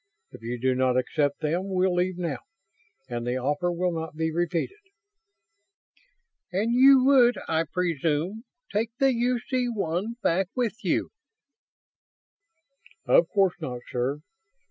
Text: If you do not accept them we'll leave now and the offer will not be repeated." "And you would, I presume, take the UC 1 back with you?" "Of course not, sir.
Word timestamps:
If 0.31 0.41
you 0.41 0.59
do 0.59 0.73
not 0.73 0.97
accept 0.97 1.41
them 1.41 1.69
we'll 1.71 1.93
leave 1.93 2.17
now 2.17 2.39
and 3.07 3.23
the 3.23 3.37
offer 3.37 3.71
will 3.71 3.91
not 3.91 4.15
be 4.15 4.31
repeated." 4.33 4.79
"And 6.51 6.73
you 6.73 7.03
would, 7.05 7.37
I 7.47 7.65
presume, 7.71 8.45
take 8.73 8.89
the 8.97 9.13
UC 9.13 9.67
1 9.75 10.15
back 10.23 10.47
with 10.55 10.83
you?" 10.83 11.11
"Of 13.05 13.29
course 13.29 13.61
not, 13.61 13.81
sir. 13.91 14.21